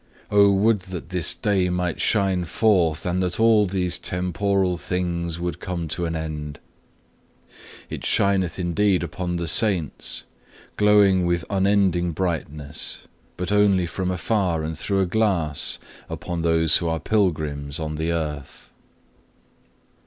[0.31, 5.59] Oh would that this day might shine forth, and that all these temporal things would
[5.59, 6.57] come to an end.
[7.87, 10.23] It shineth indeed upon the Saints,
[10.75, 15.77] glowing with unending brightness, but only from afar and through a glass,
[16.09, 18.71] upon those who are pilgrims on the earth.